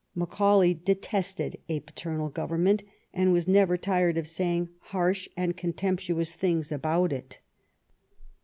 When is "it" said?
7.13-7.37